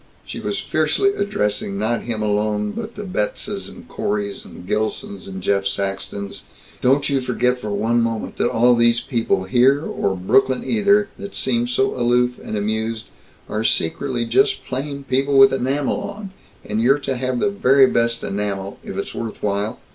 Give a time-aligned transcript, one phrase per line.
[0.25, 5.43] She was fiercely addressing not him alone but the Betzes and Coreys and Gilsons and
[5.43, 6.45] Jeff Saxtons,
[6.81, 11.35] "don't you forget for one moment that all these people here or Brooklyn either that
[11.35, 13.09] seem so aloof and amused,
[13.47, 16.31] are secretly just plain people with enamel on,
[16.65, 19.79] and you're to have the very best enamel, if it's worth while.